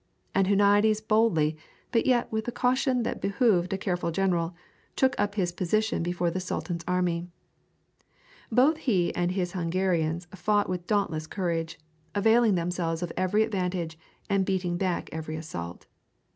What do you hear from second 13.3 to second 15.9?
advantage and beating back every assault.